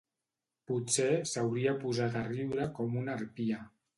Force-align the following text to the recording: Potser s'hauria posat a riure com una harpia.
Potser 0.71 1.09
s'hauria 1.33 1.75
posat 1.85 2.17
a 2.21 2.25
riure 2.31 2.67
com 2.79 2.99
una 3.05 3.17
harpia. 3.19 3.63